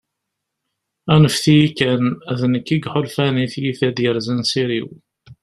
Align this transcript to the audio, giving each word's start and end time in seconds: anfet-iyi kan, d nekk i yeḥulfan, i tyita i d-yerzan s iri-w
anfet-iyi 1.13 1.67
kan, 1.77 2.03
d 2.39 2.41
nekk 2.51 2.67
i 2.75 2.77
yeḥulfan, 2.83 3.35
i 3.43 3.45
tyita 3.53 3.85
i 3.87 3.89
d-yerzan 3.97 4.41
s 4.49 4.53
iri-w 4.61 4.89